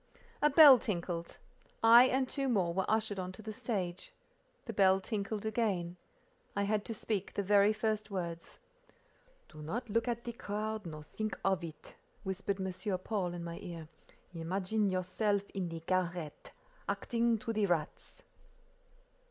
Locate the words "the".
3.43-3.53, 4.65-4.73, 7.35-7.43, 10.23-10.33, 15.69-15.81, 17.53-17.67